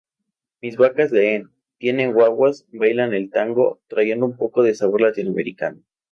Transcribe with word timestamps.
Mis 0.63 0.77
vacas 0.77 1.11
leen, 1.11 1.51
tienen 1.77 2.11
guaguas, 2.13 2.65
bailan 2.71 3.13
el 3.13 3.29
tango, 3.29 3.81
trayendo 3.87 4.25
un 4.25 4.35
poco 4.35 4.63
de 4.63 4.73
sabor 4.73 4.99
latinoamericano. 5.01 5.83